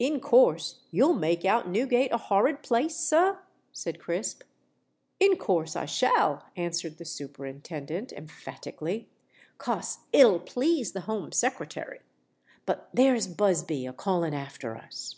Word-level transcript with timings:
"In 0.00 0.18
course 0.18 0.80
you'll 0.90 1.14
make 1.14 1.44
out 1.44 1.68
Newgate 1.68 2.08
a 2.10 2.16
horrid 2.16 2.60
place, 2.60 2.96
sir?" 2.96 3.38
said 3.72 4.00
Crisp. 4.00 4.42
"In 5.20 5.36
course 5.36 5.76
I 5.76 5.84
shall," 5.84 6.44
answered 6.56 6.98
the 6.98 7.04
Superintendent, 7.04 8.10
emphatically; 8.10 9.08
"'cos 9.58 9.98
it'll 10.12 10.40
please 10.40 10.90
the 10.90 11.02
Home 11.02 11.30
Secretary. 11.30 12.00
But 12.66 12.88
there's 12.92 13.28
Busby 13.28 13.86
a 13.86 13.92
calling 13.92 14.34
after 14.34 14.74
us." 14.76 15.14